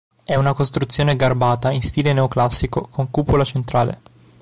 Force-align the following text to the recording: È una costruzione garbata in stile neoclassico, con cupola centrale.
È 0.23 0.33
una 0.33 0.55
costruzione 0.55 1.15
garbata 1.15 1.71
in 1.71 1.83
stile 1.83 2.11
neoclassico, 2.11 2.87
con 2.89 3.11
cupola 3.11 3.43
centrale. 3.43 4.01